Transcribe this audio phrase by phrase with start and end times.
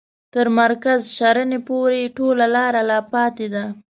[0.33, 3.65] تر مرکز شرنې پوري ټوله لار لا پاته ده.